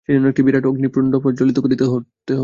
সেজন্য 0.09 0.25
একটি 0.27 0.41
বিরাট 0.45 0.65
অগ্নিকুণ্ড 0.67 1.13
প্রজ্বলিত 1.23 1.57
করতে 1.63 1.85
হবে। 1.85 2.05